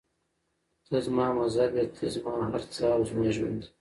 ته 0.87 0.97
زما 1.05 1.25
مذهب 1.39 1.71
یې، 1.79 1.85
ته 1.95 2.05
زما 2.15 2.35
هر 2.51 2.61
څه 2.73 2.83
او 2.95 3.01
زما 3.09 3.29
ژوند 3.35 3.59
یې. 3.61 3.67